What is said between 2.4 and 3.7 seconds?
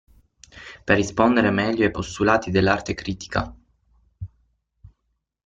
dell'arte critica.